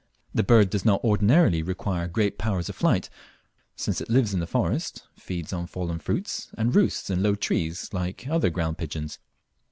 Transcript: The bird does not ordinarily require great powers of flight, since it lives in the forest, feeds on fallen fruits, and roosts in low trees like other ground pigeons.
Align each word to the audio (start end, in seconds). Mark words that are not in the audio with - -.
The 0.33 0.41
bird 0.41 0.71
does 0.71 0.83
not 0.83 1.03
ordinarily 1.03 1.61
require 1.61 2.07
great 2.07 2.39
powers 2.39 2.67
of 2.69 2.75
flight, 2.75 3.07
since 3.75 4.01
it 4.01 4.09
lives 4.09 4.33
in 4.33 4.39
the 4.39 4.47
forest, 4.47 5.03
feeds 5.15 5.53
on 5.53 5.67
fallen 5.67 5.99
fruits, 5.99 6.49
and 6.57 6.75
roosts 6.75 7.11
in 7.11 7.21
low 7.21 7.35
trees 7.35 7.87
like 7.93 8.27
other 8.27 8.49
ground 8.49 8.79
pigeons. 8.79 9.19